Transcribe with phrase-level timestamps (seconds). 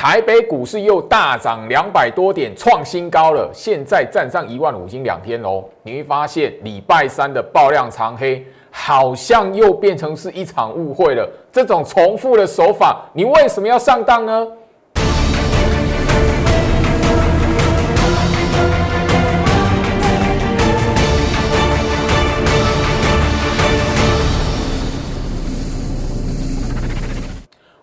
[0.00, 5.64] 台北股市又大涨两百多点，创新高了，现在站上一万五金两天喽。
[5.82, 11.28] 你会发现礼拜三的爆量长黑，好像又变成是一场误会了。
[11.50, 14.46] 这种重复的手法，你为什么要上当呢？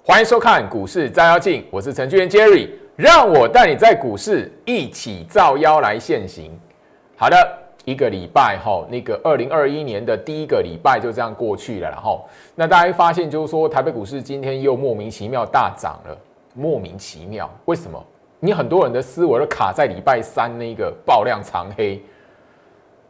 [0.08, 6.56] 欢迎收看股市照妖镜，我是程序员 Jerry，让我带你在股市一起照妖来现行。
[7.18, 7.36] 好的，
[7.86, 16.16] 一个礼拜哈，那个二零二一年的第一个礼拜就这样过去了，然后那大家发现就是说，台北股市今天又莫名其妙大涨了，
[16.54, 18.00] 莫名其妙，为什么？
[18.40, 22.00] 你很多人的思维都卡在礼拜三那个爆量长黑，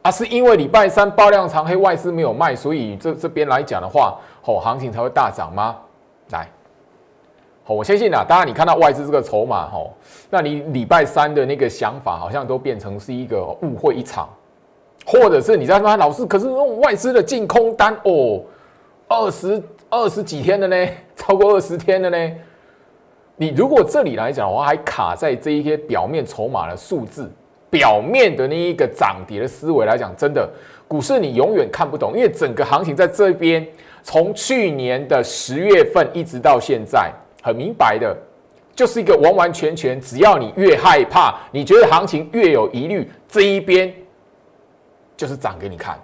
[0.02, 5.76] 啊，是因为礼拜三爆量长黑外资没有卖，所以这这边来讲的话，哦，行情才会大涨吗？
[6.30, 6.48] 来。
[7.68, 9.84] 好，我相信啊，当然你看到外资这个筹码，哈，
[10.30, 14.30] 那你礼拜三的那个想法好像都变成是一个误会一场，
[15.04, 18.40] 或者是你在说老师，可是用外资的净空单哦，
[19.08, 19.60] 二十
[19.90, 22.32] 二十几天的呢，超过二十天的呢，
[23.36, 27.28] 你如果这里来讲的话，还卡在这一些表面筹码的数字，
[27.72, 30.48] 表面的那一个涨跌的思维来讲，真的
[30.88, 33.68] 股市你永远看不懂，因为整个行情在这边，
[34.04, 37.12] 从去年的十月份一直到现在。
[37.46, 38.18] 很明白的，
[38.74, 43.94] 就是一个完完全全，只要你越害怕，你觉得行情越有疑虑，这一边
[45.16, 46.00] 就是涨给你看。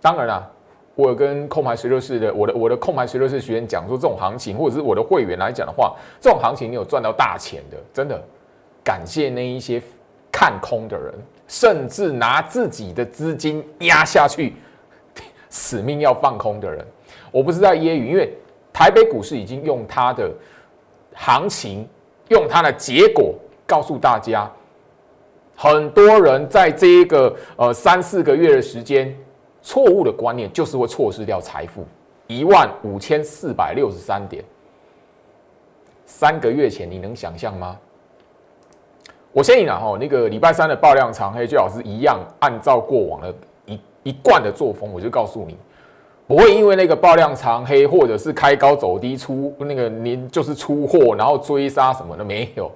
[0.00, 0.48] 当然了，
[0.94, 8.22] 我跟控盘十六式的我的我的控盘十六式学员讲说，这种行情或者是我的会员来讲的话，这种行情你有赚到大钱的，真的
[8.84, 9.82] 感谢那一些
[10.30, 11.12] 看空的人，
[11.48, 14.54] 甚至拿自己的资金压下去，
[15.50, 16.86] 死命要放空的人，
[17.32, 18.32] 我不是在揶揄，因为。
[18.74, 20.30] 台北股市已经用它的
[21.14, 21.88] 行情，
[22.28, 23.32] 用它的结果
[23.64, 24.50] 告诉大家，
[25.56, 29.16] 很多人在这一个呃三四个月的时间，
[29.62, 31.86] 错误的观念就是会错失掉财富
[32.26, 34.44] 一万五千四百六十三点。
[36.04, 37.78] 三个月前你能想象吗？
[39.30, 43.34] 我先你讲哦，那个礼拜三的爆量长黑，最好是一样按照过往的
[43.66, 45.56] 一一贯的作风，我就告诉你。
[46.26, 52.70] 不会因为那个爆量长黑，或者是开高走低出那个您就是出货，然后追杀什么的没有。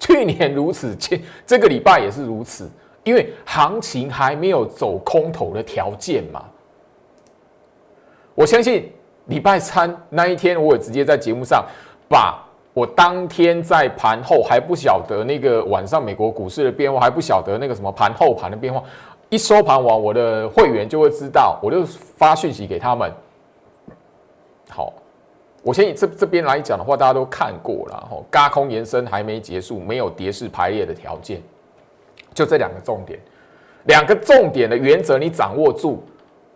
[0.00, 2.68] 去年如此，这这个礼拜也是如此，
[3.04, 6.44] 因为行情还没有走空头的条件嘛。
[8.34, 8.92] 我相信
[9.26, 11.64] 礼拜三那一天，我也直接在节目上
[12.08, 18.82] 把我当天在盘后还不晓得那个晚上美国股市的变化，还不晓得那个什么盘后盘的变化。
[19.30, 21.84] 一收盘完，我的会员就会知道，我就
[22.16, 23.12] 发讯息给他们。
[24.70, 24.92] 好，
[25.62, 31.42] 我先以这这边来讲的话，大家都看过了，吼，嘎空延伸还没结束，没有跌势排列的条件，
[32.32, 33.18] 就这两个重点，
[33.84, 36.02] 两个重点的原则你掌握住，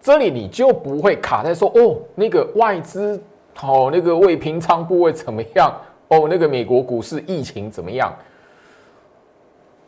[0.01, 3.23] 这里你就不会卡在说，哦，那个外资，
[3.61, 5.71] 哦，那个未平仓部位怎么样？
[6.09, 8.15] 哦，那个美国股市疫情怎么样？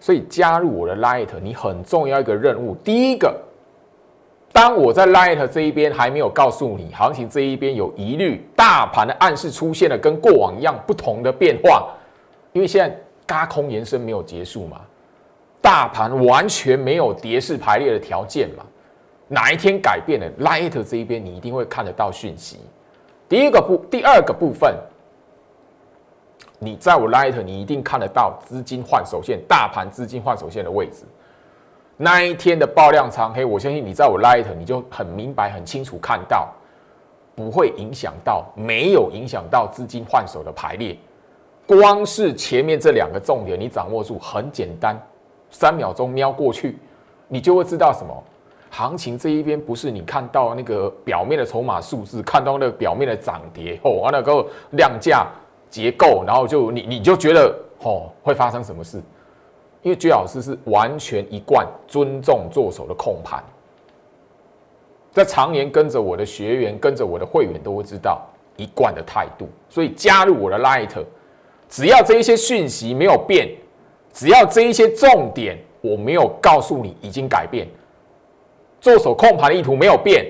[0.05, 2.75] 所以加入我的 Light，你很重要一个任务。
[2.85, 3.35] 第一个，
[4.53, 11.89] 当我在 Light 这一边还没有告诉你行情这一边有疑虑，大盘的暗示出现了跟过往一样不同的变化，
[12.53, 12.95] 因为现在
[13.25, 14.83] 嘎空延伸没有结束嘛，
[15.63, 18.63] 大盘完全没有跌势排列的条件嘛，
[19.27, 22.59] 哪一天改变了 Light 这一边，你一定会看得到讯息。
[23.27, 24.77] 第一个部，第二个部分。
[26.65, 31.05] 你在我 Light，你一定看得到资金换手线、大盘资金换手线的位置。
[31.97, 36.49] 那一天的爆量长黑，我相信你在我 Light，你就很明白、很清楚看到，
[37.37, 40.97] 不会影响到，没有影响到资金换手的排列。
[41.67, 44.99] 光是前面这两个重点，你掌握住很简单，
[45.51, 46.79] 三秒钟瞄过去，
[47.29, 48.25] 你就会知道什么
[48.71, 55.27] 行情这一边不是你看到那个表面的筹码数字，看到那个表面的涨跌哦，完了之后量价。
[55.75, 59.03] 结构，然后就你你就觉得哦会发生什么事？
[59.83, 63.43] 因为居老师是完全一贯尊重做手的控盘，
[65.11, 68.23] 在常年跟着我的学员、跟着我的会员都会知道
[68.57, 69.49] 一贯的态度。
[69.69, 71.05] 所以加入我的 Light，
[71.69, 73.49] 只要这一些讯息没有变，
[74.13, 77.67] 只要这一些重点我没有告诉你已经改变，
[78.81, 80.25] 做手控盘的意图没有变。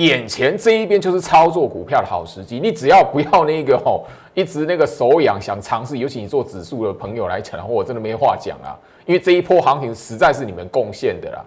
[0.00, 8.72] 眼前这一边就是操作股票的好时机，你只要不要那个吼，一直那个手痒想尝试，尤其你做指数的朋友来讲，我真的没话讲啊，
[9.04, 11.44] 因为这一波行情实在是你们贡献的啦，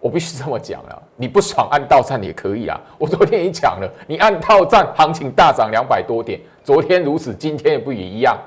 [0.00, 8.38] 我必须这么讲了，你不爽按倒站也可以啊，我昨天已经讲了，你按套站行情大涨两百多点，昨天如此，今天也不也一样，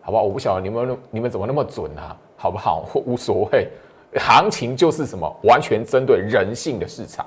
[0.00, 0.22] 好不好？
[0.22, 2.88] 我不晓得你们你们怎么那么准啊，好不好？
[3.04, 3.68] 无所谓，
[4.14, 7.26] 行情就是什么，完全针对人性的市场。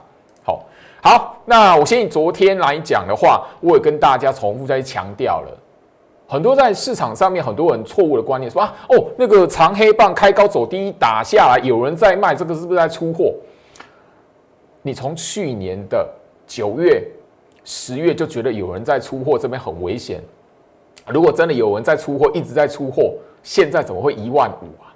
[1.01, 5.57] 好，那我先以昨天来讲的话，我也跟大家重复再强调了，
[6.27, 13.33] 很多在市场上面很多人错误的观念说啊，哦，那个长黑棒开高走低打下来，有人在卖，这个是不是在出货？
[14.81, 16.07] 你从去年的
[16.45, 17.01] 九月、
[17.63, 20.21] 十月就觉得有人在出货，这边很危险。
[21.07, 24.91] 如果真的有人在出货，一直在出货，现在怎么会一万五啊？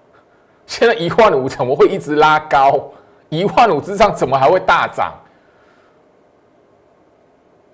[0.67, 2.91] 现在一万五怎么会一直拉高？
[3.29, 5.13] 一万五之上怎么还会大涨？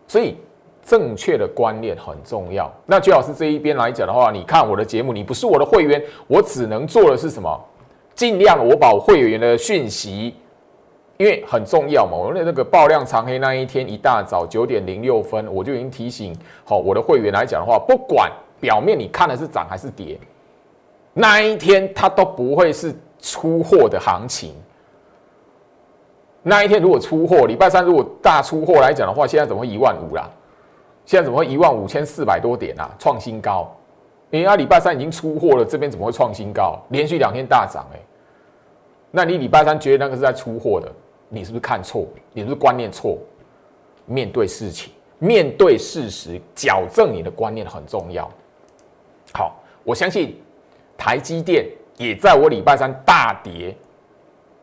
[0.09, 0.35] 所以
[0.83, 2.69] 正确的观念很重要。
[2.85, 7.57] 那最好是这一边来讲的话，你看我的节目，你不是我的会员，我只能做的是什么？
[8.13, 10.35] 尽量我把会员的讯息。
[11.17, 16.33] 因为很重要嘛，我那那个爆量长黑那一天一大早九点零六分，我就已经提醒
[16.63, 20.17] 好我的会员来讲的话，不管表面你看的是涨还是跌，
[21.13, 24.53] 那一天它都不会是出货的行情。
[26.41, 30.29] 那一天如果出货，礼拜三如果大出货来讲的话，现在怎么会一万五啦？
[31.05, 32.89] 现在怎么会一万五千四百多点啊？
[32.99, 33.75] 创新高！
[34.29, 36.79] 因为啊礼拜三已经出货了，这边怎么会创新高？
[36.89, 37.99] 连续两天大涨哎，
[39.11, 40.91] 那你礼拜三觉得那个是在出货的？
[41.27, 42.07] 你是不是看错？
[42.31, 43.17] 你是不是观念错？
[44.05, 48.29] 面对事情，面对事实，矫正你的观念很重要。
[49.33, 50.39] 好，我相信
[50.97, 51.65] 台积电
[51.97, 53.75] 也在我礼拜三大跌，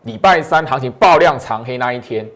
[0.07, 2.27] 礼拜三行情爆量长黑那一天，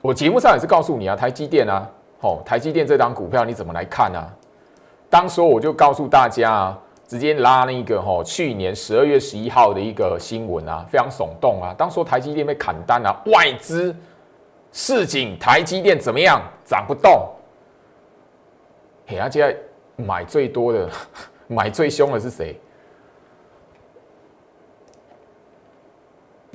[0.00, 1.88] 我节目上也是告诉你啊，台积电啊，
[2.20, 4.18] 哦，台积电这张股票你怎么来看呢？
[5.10, 6.80] 当时我就告诉大家啊。
[7.06, 11.74] 直接拉那个哈，去年十二月十一号的一个新闻啊，非常耸动啊。
[11.76, 13.94] 当说台积电被砍单啊，外资
[14.72, 16.40] 市井台积电怎么样？
[16.64, 17.28] 涨不动。
[19.06, 19.54] 嘿，啊，现在
[20.02, 20.88] 买最多的、
[21.46, 22.58] 买最凶的是谁？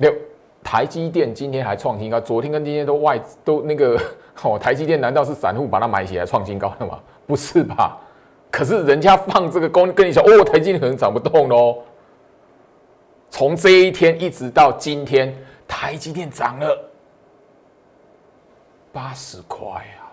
[0.00, 0.14] 六
[0.62, 3.98] 台积电今天还创新高，昨天跟今天都外都那个
[4.42, 6.98] 哦，台积电难道是散户把它买起来创新高的吗？
[7.26, 7.98] 不是吧？
[8.50, 11.78] 可是人家放这个工跟你说哦，台积电可能涨不动喽。
[13.30, 15.32] 从这一天一直到今天，
[15.68, 16.90] 台积电涨了
[18.92, 20.10] 八十块啊！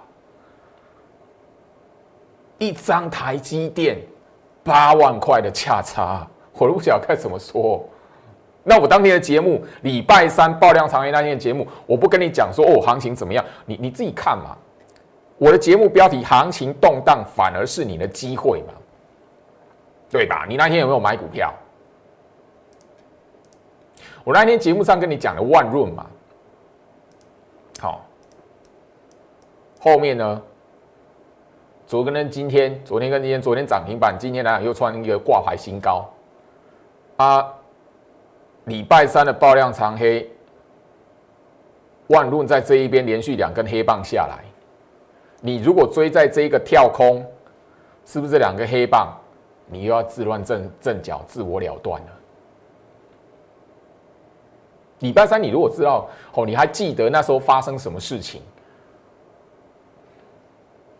[2.59, 3.97] 一张台积电
[4.63, 7.83] 八万块的价差，我都不晓得该怎么说。
[8.69, 13.43] 那我当天的节目，礼拜三爆量长黑那天的节目，我不跟你讲说哦，行情怎么样？
[13.65, 14.57] 你你自己看嘛。
[15.37, 18.73] 我的节目标题“行情动荡，反而是你的机会”嘛，
[20.09, 20.45] 对吧？
[20.49, 21.53] 你那天有没有买股票？
[24.25, 26.05] 我那天节目上跟你讲的万润嘛，
[27.79, 28.05] 好，
[29.79, 30.41] 后面呢？
[31.85, 36.05] 昨天跟今天，昨天跟今天，昨天涨停板，今天呢又创一个挂牌新高。
[37.15, 37.47] 啊，
[38.67, 40.29] 礼拜三的爆量长黑，
[42.07, 44.43] 万润在这一边连续两根黑棒下来。
[45.39, 47.25] 你如果追在这一个跳空，
[48.05, 49.17] 是不是两个黑棒，
[49.67, 52.07] 你又要自乱阵阵脚、自我了断了？
[54.99, 58.41] 礼拜三你如果知道哦，你还记得那时候发生什么事情？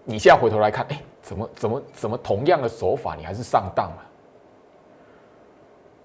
[0.05, 4.06] 你现在回头来看，哎，怎么怎么怎么同样的手法，你还是上当了？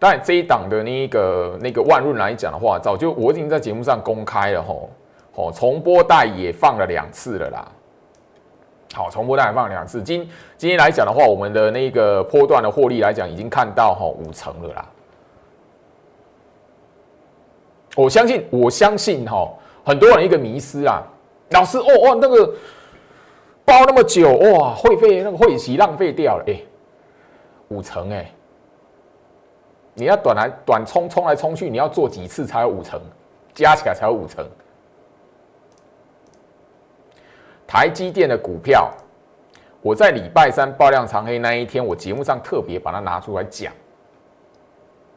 [0.03, 4.91] 当然，这一档的那个那个万润来讲的话，早就我已经在节目上公开了吼，
[5.33, 7.69] 吼，重播带也放了两次了啦。
[8.95, 10.03] 好，重播带放两次。
[10.03, 14.89] 今今天来讲的话，我们的那个波段的获利来讲，已经看到哈五成了啦。
[17.95, 19.49] 我相信，我相信哈，
[19.85, 21.01] 很多人一个迷失啊，
[21.51, 22.45] 老师哦哦，那个
[23.65, 26.61] 包那么久哇，会费那个会期浪费掉了哎，
[27.69, 28.29] 五成哎，
[29.95, 33.01] 你要短来短冲冲来冲去，你要做几次才有五成，
[33.55, 34.47] 加起来才有五成。
[37.67, 38.91] 台积电的股票，
[39.81, 43.73] 我在礼拜三爆量长黑那一天，我节目上特别把它拿出来讲。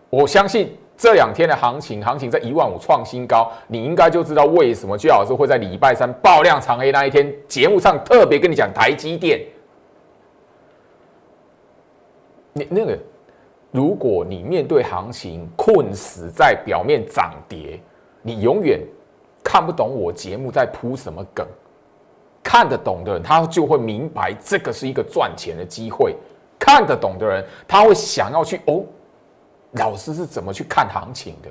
[0.10, 9.42] 我相信这两天的行情，行情在一万五创新高，你应该就知道为什么居老师会在礼拜三爆量长黑那一天节目上特别跟你讲台积电。
[12.54, 12.98] 你那个，
[13.76, 17.78] 如果你面对行情困死在表面涨跌，
[18.22, 18.80] 你永远
[19.44, 21.46] 看不懂我节目在铺什么梗。
[22.42, 26.16] 看得懂的人，他就会明白这个是一个赚钱的机会。
[26.58, 28.82] 看得懂的人，他会想要去哦，
[29.72, 31.50] 老师是怎么去看行情的，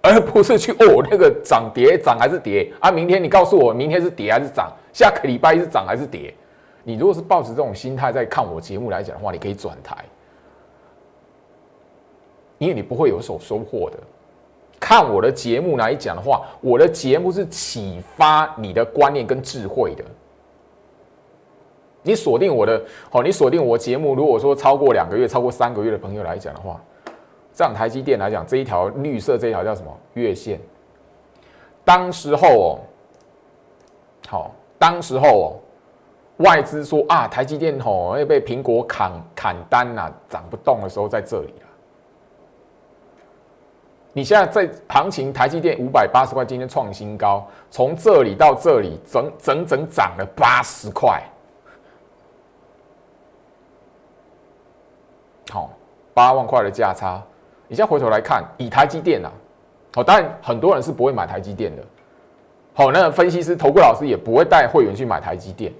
[0.00, 2.90] 而不是去哦那个涨跌涨还是跌啊？
[2.90, 4.72] 明天你告诉我，明天是跌还是涨？
[4.94, 6.34] 下个礼拜是涨还是跌？
[6.84, 10.02] 你如果是抱着这种心态在看我节目来讲的话，你可以转台，
[12.58, 13.96] 因为你不会有所收获的。
[14.80, 20.04] 看我的节目来讲的话，我的节目是启发你的观念跟智慧的。
[22.02, 24.14] 你锁定我的，好，你锁定我节目。
[24.14, 26.80] 如果说超过两个月、超过三个月的朋友来讲的话，
[27.52, 30.60] 这样台积电来讲，这一条绿色这一条叫什么月线？
[31.84, 32.78] 当时候哦，
[34.28, 35.46] 好，当时候哦，
[36.44, 41.67] 外资说啊，台积电吼会被苹果砍砍单呐，涨不动的时候在这里了。
[44.18, 51.22] 你现在在行情，台积电五百八十块，今天创新高，从这里到这里，整整整涨了八十块。
[55.50, 55.70] 好，
[56.12, 57.22] 八万块的价差，
[57.68, 59.30] 你现在回头来看，以台积电啊，
[59.94, 61.82] 好，当然很多人是不会买台积电的。
[62.74, 65.72] 好，那分析师、投顾老师也不会带会员去买台积电，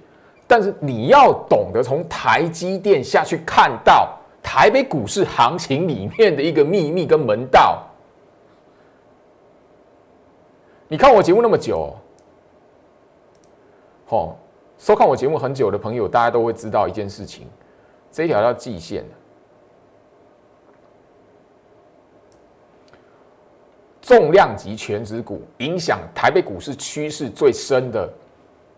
[0.47, 7.83] 但是你要懂得从台积电下去看到台北股市行情里面的一个秘密跟门道。
[10.91, 11.95] 你看我节目那么久，
[14.07, 14.35] 好，
[14.79, 17.47] 收看我节目很久的朋友，大家都会知道一件事情，
[18.11, 19.05] 这一条叫季线。
[24.01, 28.11] 重量级全指股影响台北股市趋势最深的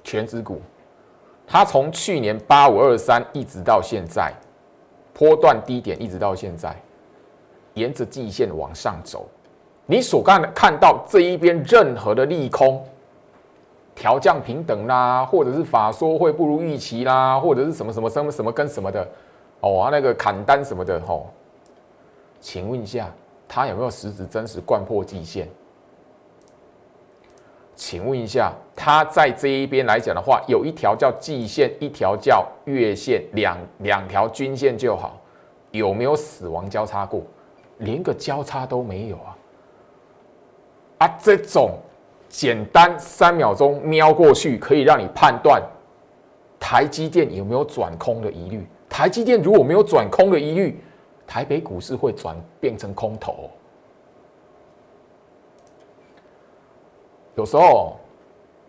[0.04, 0.62] 全指股，
[1.48, 4.34] 它从去年八五二三一直到现在，
[5.14, 6.76] 波段低点一直到现在，
[7.76, 9.26] 沿着季线往上走。
[9.86, 12.84] 你所看看到这一边任何的利空，
[13.96, 19.08] 调降平等啦，或者是法说会不如预期啦，或者是什么什么什么什么跟什么的，
[19.60, 21.30] 哦，那个砍单什么的，吼，
[22.40, 23.12] 请问一下。
[23.54, 25.46] 它有没有实质真实贯破季线？
[27.76, 35.20] 请问一下，它在这一边来讲的话，有一条叫季线，一条叫月线，两两条均线就好。
[35.72, 37.22] 有没有死亡交叉过？
[37.80, 39.36] 连个交叉都没有啊！
[41.02, 41.80] 啊，这种
[42.30, 45.60] 简单三秒钟瞄过去，可以让你判断
[46.60, 48.64] 台积电有没有转空的疑虑。
[48.88, 50.80] 台积电如果没有转空的疑虑，
[51.26, 53.50] 台北股市会转变成空头，
[57.34, 57.98] 有时候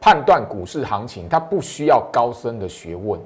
[0.00, 3.20] 判断股市行情，它不需要高深的学问。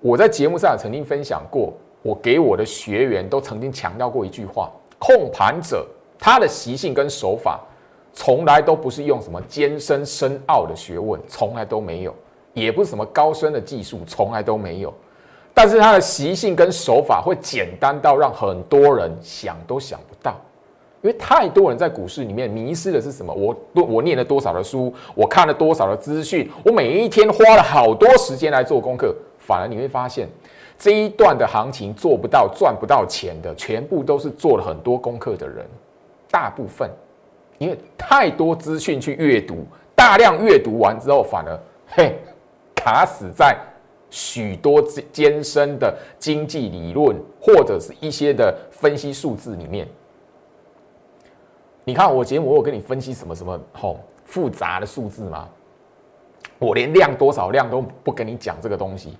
[0.00, 5.86] 我在节目上曾经分享过，我给我的学员都曾经强调过一句话：控盘者
[6.18, 7.60] 他的习性跟手法，
[8.12, 12.14] 从来都不是用什么艰深深奥的学问，从来都没有，
[12.52, 14.92] 也不是什么高深的技术，从来都没有。
[15.54, 20.34] 但是他的习性跟手法会简单到让很多人想都想不到，
[21.02, 23.32] 因为太多人在股市里面迷失的是什么？
[23.32, 30.28] 我多我念了多少的书，我看了多少的资讯，我每一天花了好多时间来做功课，反而你会发现
[30.78, 35.66] 这一段的行情做不到赚不到钱的，全部都是做了很多功课的人，
[36.30, 36.90] 大部分
[37.58, 42.16] 因为太多资讯去阅读，大量阅读完之后，反而嘿
[42.74, 43.56] 卡死在。
[44.10, 44.80] 许多
[45.12, 49.86] 艰深的经济理论，或者是一些的分析数字里面，
[51.84, 55.46] 你看我节目，我有跟你分析什么什么好复杂的数字吗？
[56.58, 59.14] 我连量多少量都不跟你讲这个东西。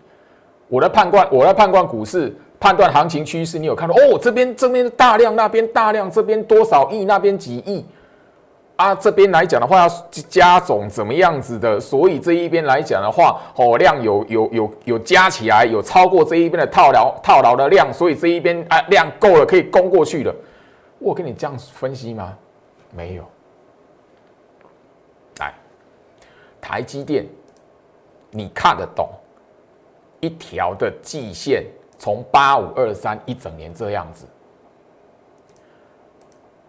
[0.69, 4.19] 我的判断，我的判断股市，判断行情趋势，你有看到哦？
[4.21, 7.85] 这边这边大量，那边大量，这边多少亿，那边几亿。
[8.77, 9.89] 啊，这边来讲的话，要
[10.29, 11.81] 加总怎么样子的？
[11.81, 20.33] 所以这一边来讲的话，哦，量有有有有加起来，有超过这一边的套牢套牢的量，所以这一边啊量够了，可以攻过去了。
[21.01, 22.37] 我跟你这样分析吗？
[22.95, 23.25] 没有。
[25.41, 25.53] 来，
[26.61, 27.27] 台积电，
[28.31, 29.09] 你看得懂
[30.21, 31.65] 一条的季线
[31.99, 34.25] 从八五二三一整年这样子，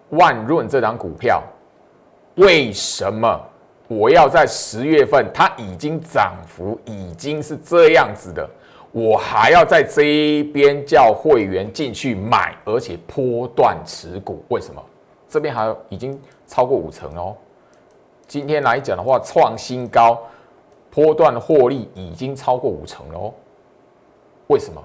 [0.09, 1.43] 万润这张股票。
[2.35, 3.39] 为什么
[3.87, 8.49] 我要在十月份它已经涨幅已经是这样子的，
[8.91, 14.43] 我还要在这一边叫会员进去买，而且波段持股？
[14.49, 14.81] 为什么？
[15.27, 17.35] 这边还已经超过五成哦。
[18.25, 20.21] 今天来讲的话，创新高，
[20.89, 23.33] 波段获利已经超过五成了哦。
[24.47, 24.81] 为什么？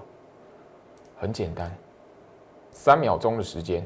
[1.25, 1.75] 很简单，
[2.71, 3.83] 三秒钟的时间。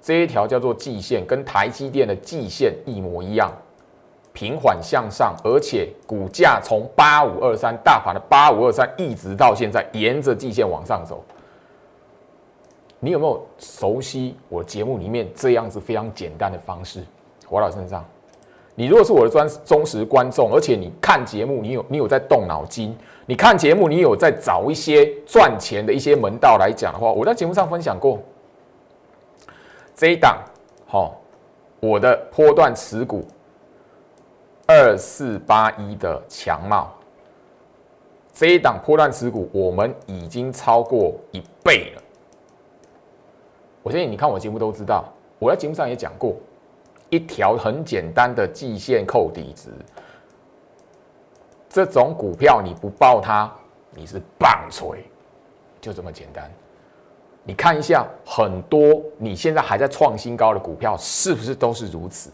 [0.00, 3.52] 这一条叫做季线，跟台积电的季线一模一样，
[4.32, 11.22] 平缓向上，而且股价从八五二三大盘的八五二三一直到现在，沿着季线往上走。
[12.98, 17.04] 你有没有熟悉我节目里面这样子非常简单的方式？
[17.46, 18.02] 活到身上，
[18.74, 22.96] 你如果是我的专忠实观众，而且你看节目，你有你有在动脑筋，
[23.28, 28.18] 你看节目，你有在找一些赚钱的一些门道来讲的话，我在节目上分享过
[29.94, 30.38] 这一档，
[30.86, 31.20] 好，
[31.78, 33.22] 我的波段持股
[34.66, 36.90] 二四八一的强茂，
[38.32, 42.02] 这一档波段持股，我们已经超过一倍了。
[43.82, 45.04] 我相信你看我节目都知道，
[45.38, 46.34] 我在节目上也讲过。
[47.10, 49.70] 一条很简单的季线扣底值，
[51.78, 53.48] 这种股票你不报它，
[53.94, 55.04] 你是棒槌，
[55.80, 56.50] 就这么简单。
[57.44, 62.32] 你看一下，很多你现在还在创新高的股票，是不是都是如此？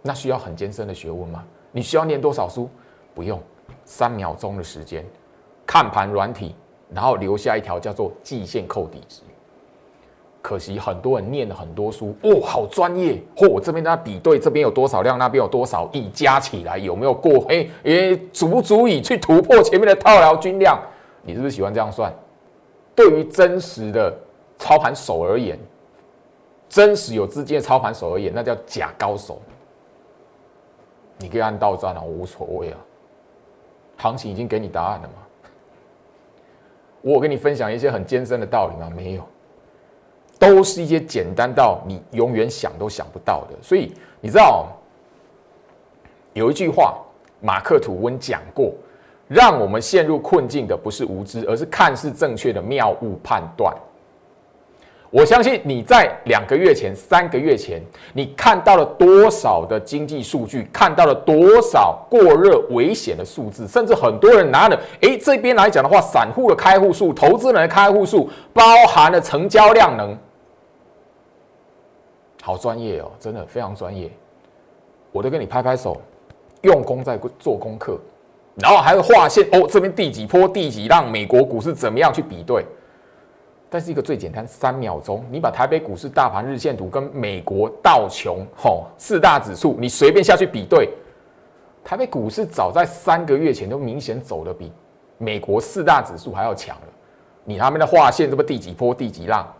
[0.00, 1.44] 那需要很艰深的学问吗？
[1.72, 2.70] 你需要念多少书？
[3.16, 3.42] 不用，
[3.84, 5.04] 三秒钟的时间，
[5.66, 6.54] 看盘软体，
[6.94, 9.22] 然后留下一条叫做季线扣底值。
[10.46, 13.20] 可惜很多人念了很多书，哦，好专业。
[13.34, 17.44] 嚯，我这边跟他比对，这边有多少量，那边有多少亿，加起来有没有过？
[17.48, 20.80] 哎，也足不足以去突破前面的套牢均量？
[21.22, 22.14] 你是不是喜欢这样算？
[22.94, 24.16] 对于真实的
[24.56, 25.58] 操盘手而言，
[26.68, 29.42] 真实有资金的操盘手而言，那叫假高手。
[31.18, 32.78] 你可以按倒账啊，我无所谓啊。
[33.96, 35.14] 行情已经给你答案了吗？
[37.02, 38.88] 我跟你分享一些很艰深的道理吗？
[38.94, 39.26] 没有。
[40.38, 44.66] 都是一些简单到你永远想都想不到的，所以你知道
[46.34, 46.94] 有一句话，
[47.40, 48.72] 马克吐温讲过，
[49.28, 53.74] 让我们陷入困境的不是无知，而是看似正确的谬误判断。
[55.08, 57.80] 我相信你在两个月前、三个月前，
[58.12, 70.14] 你看到了多少的经济数据，看到了多少过热危险的数字，甚至很多人拿了，诶，这边来讲的话，散户的开户数、投资人的开户数，包含了成交量能。
[72.46, 74.08] 好专业哦，真的非常专业，
[75.10, 76.00] 我都跟你拍拍手，
[76.62, 77.98] 用功在做功课，
[78.54, 82.64] 然后还会划线哦，这边第几波、第几浪，美国股市怎么样去比对？
[83.68, 90.88] 但是一个最简单，三秒钟，你把台北股市大盘日线图跟美国道琼吼四大指数，你随便下去比对，
[91.82, 94.70] 台北股市早在三个月前都明显走的比
[95.18, 96.86] 美国四大指数还要强了。
[97.42, 99.52] 你他们的划线，这不第几波、第几浪？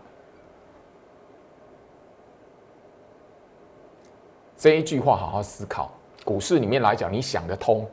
[4.57, 5.91] 这一句话好好思考，
[6.25, 7.87] 股市里面来讲，你想得通，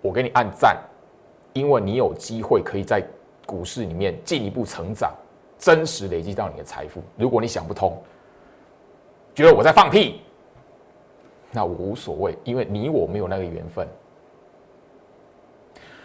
[0.00, 0.78] 我给你按赞，
[1.52, 3.06] 因为你有机会可以在
[3.44, 5.12] 股市里面进一步成长，
[5.58, 7.02] 真实累积到你的财富。
[7.18, 8.02] 如果你想不通，
[9.34, 10.22] 觉得我在放屁，
[11.50, 13.86] 那我无所谓，因为你我没有那个缘分。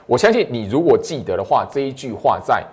[0.06, 2.66] 我相信你如果记得的话，这一句话在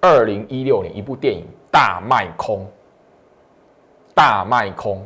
[0.00, 1.40] 二零一六年一部电影
[1.72, 2.60] 《大卖空》，
[4.14, 5.04] 大卖空。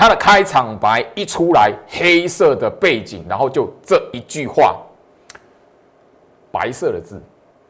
[0.00, 4.78] 他的开场白一出来，黑色的背景，然后就这一句话，
[6.50, 7.20] 白色的字，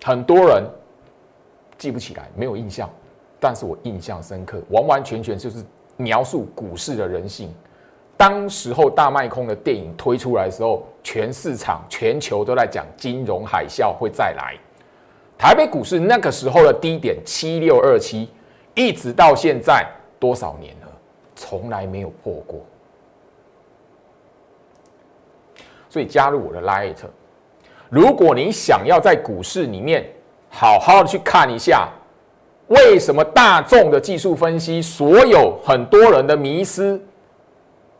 [0.04, 0.62] 很多人
[1.76, 2.88] 记不起来，没有印象，
[3.40, 5.64] 但是我印象深刻，完完全全就是
[5.96, 7.52] 描述股市的人性。
[8.16, 14.54] 当时候大卖空的电影推出来的时候，全市场、全球都在讲金融海啸会再来，
[15.36, 18.30] 台北股市那个时候的低点七六二七，
[18.76, 19.84] 一直到现在
[20.20, 20.76] 多少年？
[21.40, 22.60] 从来没有破过，
[25.88, 26.98] 所以加入我的 Light。
[27.88, 30.04] 如果你想要在股市里面
[30.50, 31.88] 好好的去看一下，
[32.66, 37.00] 为什么大众的技术分析，所有很多人的迷失，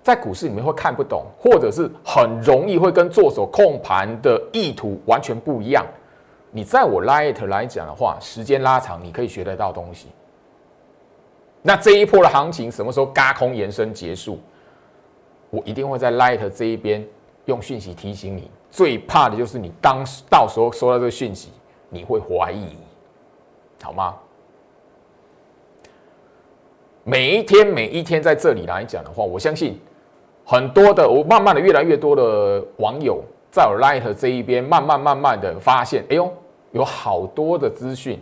[0.03, 5.83] 在股市里面会看不懂，或者是很容易会跟做手控盘的意图完全不一样。
[6.51, 10.09] 你在我 Light 来讲的话，时间拉长，你可以学得到东西。
[11.63, 14.39] 那这一波的行情什么时候嘎空延伸结束？
[15.51, 17.07] 我一定会在 Light 这一边
[17.45, 18.51] 用讯息提醒你。
[18.71, 21.51] 最怕的就是你当时到时候收到这个讯息，
[21.89, 22.77] 你会怀疑，
[23.83, 24.15] 好吗？
[27.03, 29.79] 每一天每一天在这里来讲的话，我相信
[30.45, 36.33] 很多的，我慢慢的越来越多的网友在我 Light 这一边，慢慢慢慢的发现，哎呦，
[36.71, 38.19] 有好多的资讯，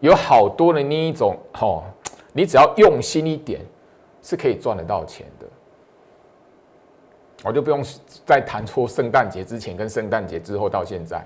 [0.00, 1.84] 有好多的那一种，吼。
[2.38, 3.60] 你只要用心一点，
[4.22, 5.46] 是可以赚得到钱的。
[7.42, 7.82] 我就不用
[8.24, 11.20] 再谈出圣诞节之前跟圣诞节之后到现在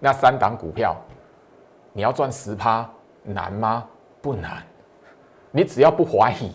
[0.00, 0.96] 那三档股票，
[1.92, 2.90] 你要赚十趴
[3.22, 3.86] 难吗？
[4.20, 4.60] 不难。
[5.52, 6.50] 你只要不怀疑，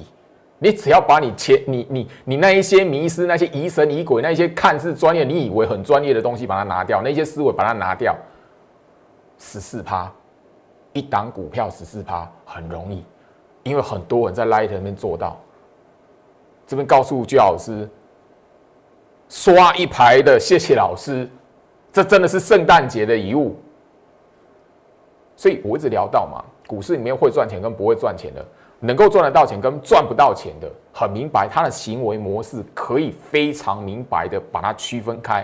[0.59, 8.13] 你只要把你前你你你那一些迷失、那些疑神疑鬼、那些看似专业、你以为很专业的东西，把它拿掉，那些思维把它拿掉，
[9.37, 10.11] 十四趴
[10.91, 13.01] 一档股票十四趴很容易。
[13.65, 15.37] 因为很多人在 Light 那边做到，
[16.67, 17.89] 这边告诉居老师，
[19.27, 21.27] 刷一排的谢谢老师，
[21.91, 23.57] 这真的是圣诞节的遗物。
[25.35, 28.45] 所以我一直聊到嘛，股市里面会赚钱跟不会赚钱的，
[28.79, 35.43] 能够赚得到钱跟赚不到钱的，很明白他的行为模式可以非常明白的把它区分开。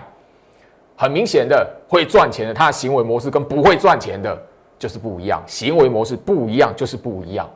[0.96, 4.40] 很明显的会赚钱的，他的行为模式跟不会赚钱的
[4.78, 7.50] 就是不一样，行为模式不一样就是不一样。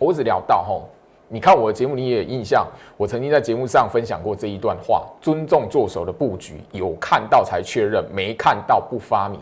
[0.00, 0.88] 我只聊到吼，
[1.28, 9.38] 你看我的节目你也有印象，我曾经在节目上分享过这一段话：尊重做手的布局，有看到才确认，没看到不发明。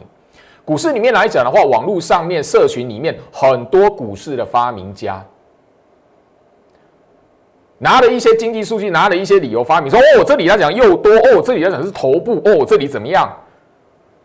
[0.64, 5.24] 股市里面来讲的话，网络上面社群里面很多股市的发明家。
[7.78, 13.32] 拿了一些经济数据，拿了一些理由发明说：“哦，这里来讲又多哦，这里来讲是头部哦，这里怎么样？”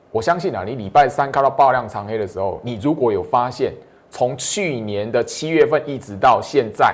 [0.09, 3.71] 我相信啊，你礼拜三看到爆量长黑的时候，你如果有发现，
[4.13, 6.93] 从去年的七月份一直到现在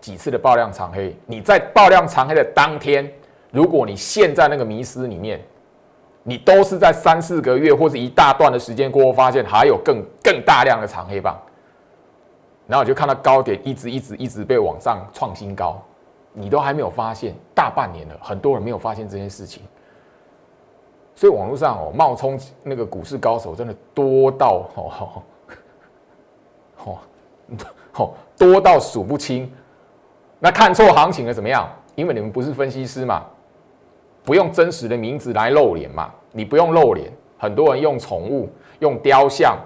[0.00, 3.12] 几次的爆量长黑，你在爆量长黑的当天，
[3.50, 5.40] 如果你陷在那个迷失里面，
[6.22, 11.36] 你都是在三四个月或者一大段的时间过后，发现还有更更大量的长黑棒。
[12.68, 15.82] 然后你就看到高点一直一直一直被往上创新高，
[16.32, 19.64] 你都还没有发现，大半年了，很多人没有发现这件事情。
[21.16, 25.20] 所以网络上哦，冒充那个股市高手真的多到哦，
[26.86, 26.98] 哦，
[27.96, 29.52] 哦，多到数不清。
[30.38, 31.68] 那看错行情了怎么样？
[31.94, 33.24] 因为你们不是分析师嘛，
[34.24, 38.48] 不用真实的名字来露脸嘛，你不用露脸，很多人用宠物、
[38.80, 39.58] 用雕像、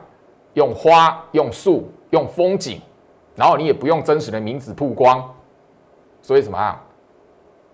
[0.54, 2.80] 用花、用树、用风景。
[3.36, 5.32] 然后你也不用真实的名字曝光，
[6.20, 6.78] 所以怎么样？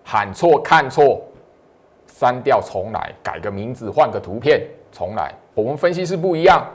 [0.03, 1.21] 喊错、看错，
[2.07, 5.33] 删掉重来，改个名字，换个图片，重来。
[5.53, 6.65] 我们分析师不一样，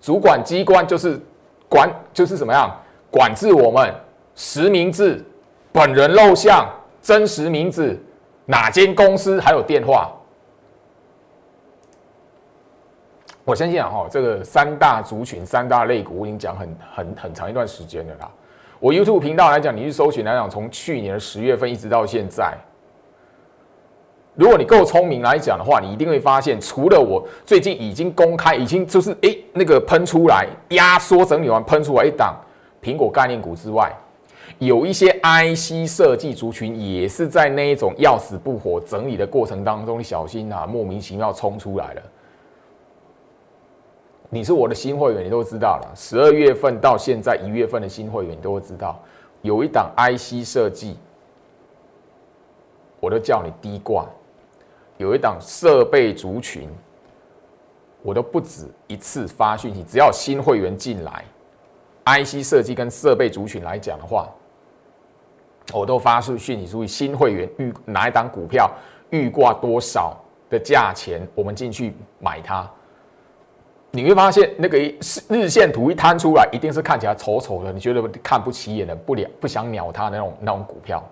[0.00, 1.20] 主管机关就是
[1.68, 2.74] 管，就是怎么样
[3.10, 3.94] 管制我们
[4.34, 5.24] 实名制、
[5.72, 6.68] 本人露相、
[7.02, 7.98] 真实名字、
[8.46, 10.10] 哪间公司还有电话。
[13.44, 18.30] 我相信啊，哈，这个三大族群、三大类股，我已经讲很很很长一段时间了啦。
[18.78, 22.56] 我 YouTube 频道来讲，你去搜寻来讲，从去年的十月份一直到现在，
[24.38, 32.36] 如果你够聪明来讲的话，你一定会发现，除了我最近已经公开，已经就是哎那个喷出来压缩整理完喷出来一档
[32.80, 33.92] 苹果概念股之外，
[34.60, 42.02] 有一些 IC 设计族群也是在那一种要死不活整理的过程当中，你小心啊，莫名其妙冲出来了。
[44.30, 45.92] 你是我的新会员，你都知道了。
[45.96, 48.96] 十二月份到现在一月份的新会员，你都会知道，
[49.42, 50.96] 有一档 IC 设计，
[53.00, 54.04] 我都叫你低挂；
[54.98, 56.68] 有一档设备族群，
[58.02, 61.24] 我都不止一次发讯息，只要新会员进来
[62.04, 64.28] ，IC 设计跟设备族群来讲的话，
[65.72, 68.70] 我都发出讯息，注意新会员预哪一档股票
[69.10, 70.16] 预挂多少
[70.50, 72.68] 的价钱，我们进去买它。
[73.90, 74.76] 你会发现，那个
[75.28, 81.02] 日线图一摊出来，一定是看起来丑丑的，你觉得看不起眼的，不了不想鸟它那种那种股票。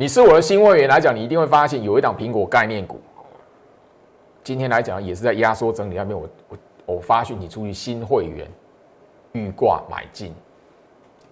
[0.00, 2.98] 你是我的新会员来讲，你一定会发现有一档苹果概念股，
[4.42, 6.18] 今天来讲也是在压缩整理那边。
[6.18, 6.58] 我我
[6.94, 8.50] 我发讯你出去新会员
[9.32, 10.34] 预挂买进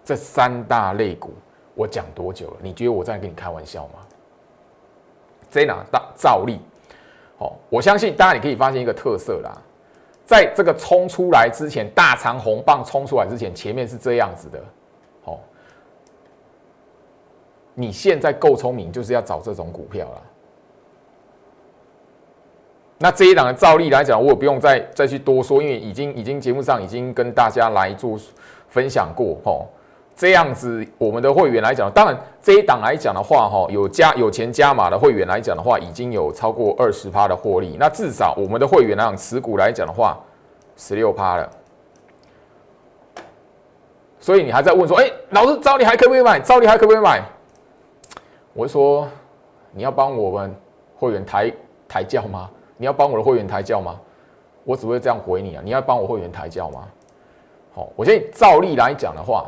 [0.04, 1.32] 这三大类股，
[1.74, 2.56] 我讲多久了？
[2.60, 4.00] 你觉得我在跟你开玩笑吗？
[5.50, 6.60] 这哪大照例？
[7.38, 9.50] 哦，我相信大家你可以发现一个特色啦，
[10.26, 14.62] 在这个冲出来之前，大长红棒冲出来之前，前面是这样子的。
[15.24, 15.40] 哦，
[17.80, 20.22] 你现在够聪明，就是要找这种股票了。
[22.98, 28.18] 那这一档的照例来讲，我也不用再再去多说，因为已经已经节目上已经跟大家来做
[28.68, 29.38] 分享过。
[29.44, 29.64] 哦。
[30.16, 37.76] 这样子，我们的会员来讲，当然这一档来讲的话，哈，有加有钱加码的会员来讲的话，已经有超过二十趴的获利。
[37.78, 40.18] 那至少我们的会员来讲，持股来讲的话，
[40.76, 41.48] 十六趴了。
[44.18, 46.40] 所以你还在问说，哎，老师，照例还可不可以买？
[46.40, 47.22] 照例还可不可以买？
[48.58, 49.06] 我说，
[49.70, 50.52] 你要帮我们
[50.96, 51.52] 会员抬
[51.86, 52.50] 抬轿吗？
[52.76, 54.00] 你要帮我的会员抬轿吗？
[54.64, 55.62] 我只会这样回你啊！
[55.64, 56.88] 你要帮我会员抬轿吗？
[57.72, 59.46] 好，我现在照例来讲的话。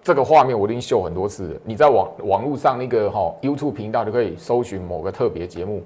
[0.00, 5.82] 这个画面我已经秀很多次了，你在网网络上那个哈 YouTube 频道就可以搜寻某个特别节目，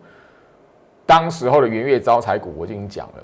[1.06, 3.22] 当时候的元月招财股我就已经讲了，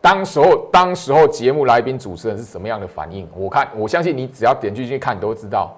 [0.00, 3.28] 当时候当时候节目来宾主持人是什么样的反应？
[3.34, 5.76] 我看我相信你只要点进去看都知道。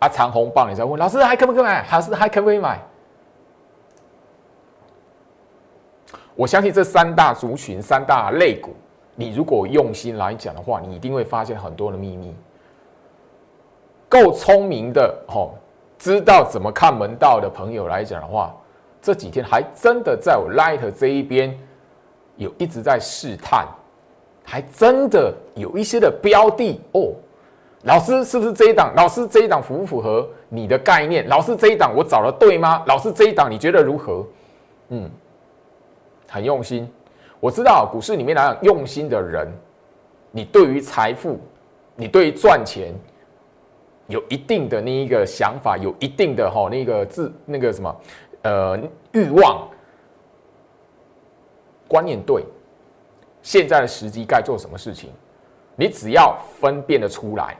[0.00, 1.86] 啊，长虹棒，你在问老师还可不可以买？
[1.92, 2.80] 老师还可不可以买？
[6.34, 8.70] 我相信这三大族群、三大类股
[9.14, 12.34] 你如果用心来讲的话，你一定会发现很多的秘密。
[14.08, 15.50] 够聪明的哦，
[15.98, 18.56] 知道怎么看门道的朋友来讲的话，
[19.02, 21.54] 这几天还真的在我 Light 这一边
[22.36, 23.68] 有一直在试探，
[24.42, 27.12] 还真的有一些的标的哦。
[27.84, 28.92] 老师是不是这一档？
[28.94, 31.26] 老师这一档符不符合你的概念？
[31.28, 32.82] 老师这一档我找的对吗？
[32.86, 34.26] 老师这一档你觉得如何？
[34.88, 35.10] 嗯，
[36.28, 36.86] 很用心。
[37.40, 39.50] 我知道股市里面来讲，用心的人，
[40.30, 41.40] 你对于财富，
[41.96, 42.92] 你对于赚钱，
[44.08, 47.96] 有一定的那一个想法，有一定的哈那个自那个什么
[48.42, 48.78] 呃
[49.12, 49.66] 欲望
[51.88, 52.44] 观念对。
[53.40, 55.10] 现在的时机该做什么事情，
[55.76, 57.56] 你只要分辨得出来。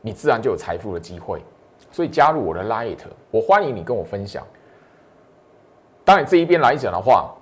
[0.00, 1.42] 你自然就有财富的机会，
[1.90, 2.98] 所以加入我的 Light，
[3.30, 4.46] 我欢迎你跟我分享。
[6.04, 7.34] 当然这一边来讲的话，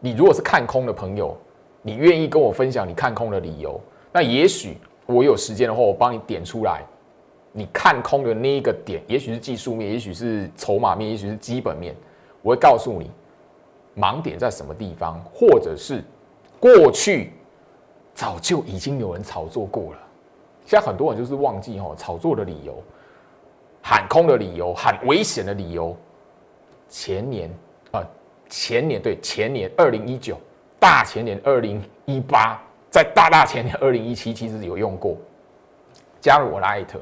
[0.00, 1.36] 你如果是看空的朋友，
[1.82, 3.80] 你愿意跟我分享你看空的理由，
[4.12, 6.84] 那也许我有时间的话，我帮你点出来，
[7.50, 11.94] 你看空的那一个点，也许是技术面，也许是筹码面，也许是基本面，
[12.42, 13.10] 我会告诉你
[13.96, 16.04] 盲点在什么地方，或者是
[16.60, 17.32] 过去
[18.14, 19.98] 早就已经有人炒作过了。
[20.68, 22.76] 现在很多人就是忘记哈炒作的理由、
[23.82, 25.96] 喊空的理由、喊危险的理由。
[26.90, 27.50] 前年
[27.90, 28.06] 啊，
[28.50, 30.36] 前年对前年二零一九，
[30.78, 35.16] 大前年二零一八，在大大前年二零一七，其实有用过。
[36.20, 37.00] 加入我的艾特。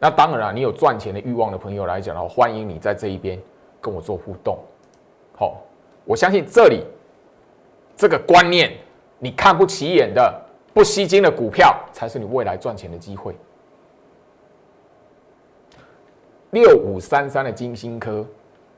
[0.00, 3.40] 那当然了，你有赚钱的欲望的朋友来讲的话，欢迎你在这一边
[3.80, 4.58] 跟我做互动。
[5.38, 5.62] 好，
[6.04, 6.82] 我相信这里
[7.96, 8.76] 这个观念
[9.20, 10.42] 你看不起眼的。
[10.76, 13.34] 不吸金的股票才是你未来赚钱的机会。
[16.50, 18.22] 六五三三的金星科，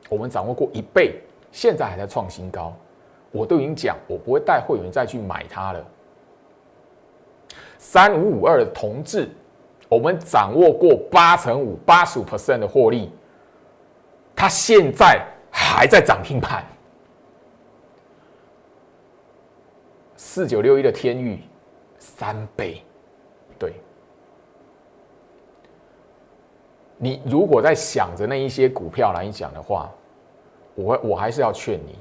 [0.08, 2.72] 我们掌握过一倍，现在还在创新高。
[3.32, 5.84] 我都已经讲，我不会带会员再去买它了。
[7.78, 9.28] 三五五二的同志，
[9.88, 13.10] 我们掌握过八成五、八十五 percent 的获利，
[14.36, 16.64] 它现在还在涨停盘。
[20.14, 21.42] 四九六一的天域。
[22.16, 22.82] 三倍，
[23.58, 23.74] 对。
[26.96, 29.90] 你如果在想着那一些股票来讲的话，
[30.74, 31.96] 我我还是要劝你，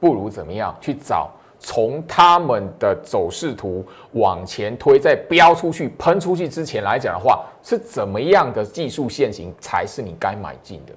[0.00, 10.92] 不如怎么样去找从他们的走势图往前推，在飙出去、喷出去之前来讲的话，是怎么样的技术线型才是你该买进的？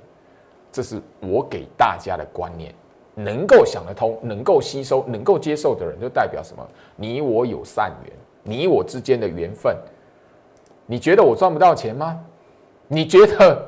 [0.71, 2.73] 这是我给大家的观念。
[3.17, 6.65] 能够想得通、能够吸收、能够接受的人，就代表什么？
[6.97, 8.13] 你我有善缘。
[8.47, 9.75] 你我之间的缘分，
[10.85, 12.23] 你觉得我赚不到钱吗？
[12.87, 13.67] 你觉得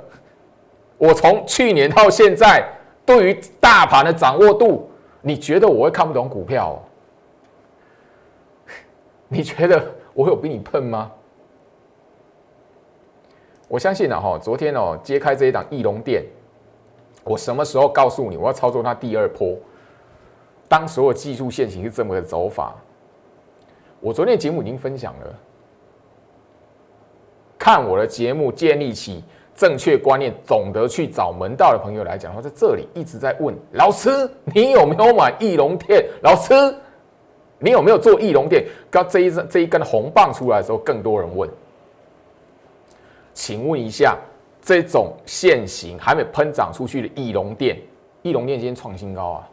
[0.99, 2.63] 我从去年到现在
[3.03, 4.87] 对于大盘的掌握度，
[5.21, 6.79] 你觉得我会看不懂股票？
[9.27, 11.11] 你觉得我有比你笨吗？
[13.67, 16.23] 我相信了哈，昨天哦揭开这一档翼龙店，
[17.23, 19.57] 我什么时候告诉你我要操作它第二波？
[20.67, 22.75] 当所有技术线型是这么个走法。
[23.99, 25.35] 我昨天节目已经分享了，
[27.57, 29.23] 看我的节目建立起
[29.55, 36.05] 正确观念、懂得去找门道的朋友来讲的话，在这里一直在问老师：你有没有买翼龙店？
[36.21, 36.53] 老师，
[37.57, 38.65] 你有没有做翼龙店？
[38.91, 41.49] 刚这一这一根红棒出来的时候，更多人问。
[43.33, 44.15] 请问一下，
[44.61, 47.81] 这种现行还没喷涨出去的翼龙店，
[48.21, 49.49] 翼龙店今天创新高啊！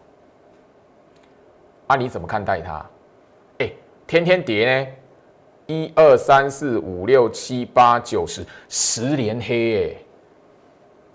[1.88, 2.84] 啊，你怎么看待它？
[4.06, 4.86] 天天跌呢，
[5.66, 9.96] 一二三四五六七八九十，十连黑哎，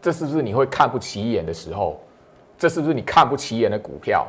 [0.01, 2.01] 这是不是你会看不起眼的时候？
[2.57, 4.27] 这是不是你看不起眼的股票？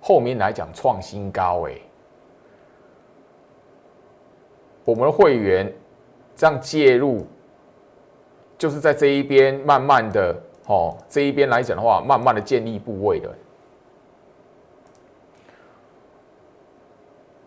[0.00, 1.72] 后面来讲创新高哎，
[4.84, 5.72] 我们的会员
[6.36, 7.26] 这样介入，
[8.58, 10.36] 就是在这一边慢慢的
[10.66, 13.32] 哦，这一边来讲的话，慢慢的建立部位的。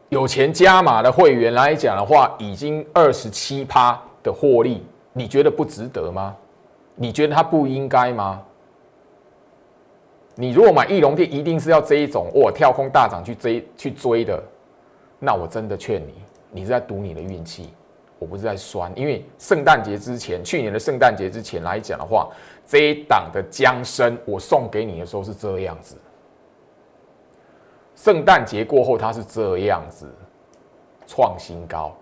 [0.10, 6.36] 有钱加码的会员来讲的话，已经二十七趴的获利，你觉得不值得吗？
[6.96, 8.42] 你觉得它不应该吗？
[10.36, 14.42] 你如果买翼龙店，一定是要这一种哇跳空大涨去追去追的，
[15.20, 16.14] 那我真的劝你，
[16.52, 17.70] 你是在赌你的运气，
[18.18, 22.30] 我不是在酸，因为圣诞节之前，去年的圣诞节之前来讲的话，
[22.66, 25.98] 这一档的江生我送给你的时候是这样子。
[27.98, 30.08] 圣诞节过后，它是这样子
[31.08, 31.94] 创新高，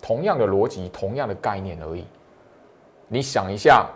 [0.00, 2.06] 同样的逻辑，同样的概念而已。
[3.08, 3.86] 你想一下，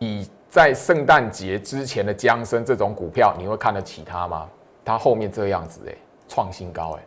[0.00, 4.48] 以在圣诞节之前的江森这种股票，你会看得起它吗？
[4.84, 5.94] 它后面这样子哎，
[6.26, 7.02] 创新高哎。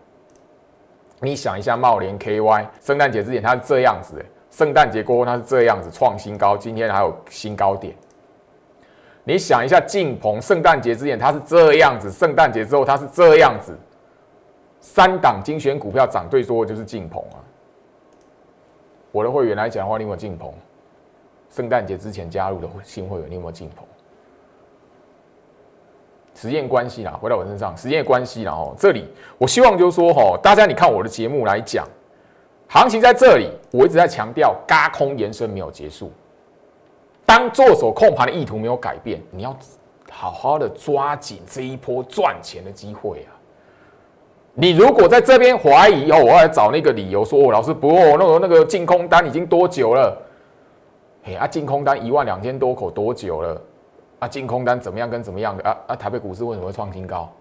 [1.20, 7.94] 你想一下，茂联 KY 圣诞节之前它是这样子哎，圣诞节过后它是这样子创新高，今天还有新高点。
[9.24, 13.78] 你想一下，晋鹏圣诞节之前它是这样子，圣诞节之后它是这样子。
[14.80, 17.38] 三档精选股票涨最多的就是晋鹏啊。
[19.12, 20.52] 我的会员来讲的话，你有没有晋鹏？
[21.52, 23.86] 圣诞节之前加入的新会员，你有没有晋鹏？
[26.34, 28.74] 时间关系啦，回到我身上，时间关系啦哦。
[28.76, 29.08] 这里
[29.38, 31.88] 我希望就是说哈，大家你看我的节目来讲，
[32.68, 36.12] 行情在这里，我一直在强调，嘎空延伸没有结束。
[37.32, 39.56] 当做手控盘的意图没有改变，你要
[40.12, 43.32] 好好的抓紧这一波赚钱的机会啊！
[44.54, 50.22] 你如果在这边怀疑哦，我要找那个理由说，哦，老师不，那个那个净空单已经多久了？
[51.24, 53.62] 嘿啊，净空单一万两千多口多久了？
[54.20, 55.64] 啊，净空单怎么样跟怎么样的？
[55.64, 57.32] 啊啊，台北股市为什么会创新高？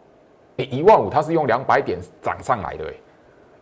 [0.59, 2.95] 哎，一万五它是用两百点涨上来的，哎，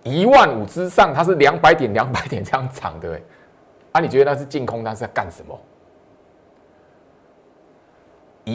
[0.02, 3.22] 一万五之上它是两百点两百点这样涨的，哎，
[3.92, 5.58] 啊，你觉得那是净空单是在干什么？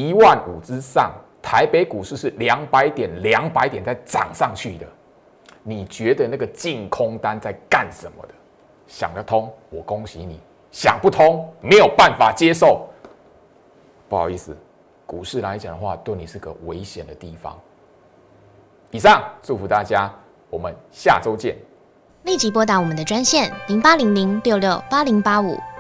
[0.10, 1.12] 一万五之上，
[1.42, 4.86] 台北股市是两百点，两百点在涨上去的。
[5.62, 8.34] 你觉得那个净空单在干什么的？
[8.88, 10.36] 想得通，我恭喜你；
[10.72, 12.88] 想不通，没有办法接受。
[14.10, 14.56] 不好意思，
[15.06, 17.58] 股市来讲的话，对你是个危险的地方。
[18.92, 20.14] 以上，祝福大家，
[20.50, 21.56] 我们下周见。
[22.24, 25.58] 立即拨打我们的专线零八零零六六八零八五。